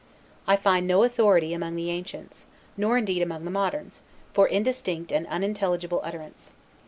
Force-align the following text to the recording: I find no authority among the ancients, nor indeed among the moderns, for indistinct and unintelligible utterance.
I 0.47 0.55
find 0.55 0.87
no 0.87 1.03
authority 1.03 1.53
among 1.53 1.75
the 1.75 1.91
ancients, 1.91 2.47
nor 2.75 2.97
indeed 2.97 3.21
among 3.21 3.45
the 3.45 3.51
moderns, 3.51 4.01
for 4.33 4.47
indistinct 4.47 5.11
and 5.11 5.27
unintelligible 5.27 6.01
utterance. 6.03 6.53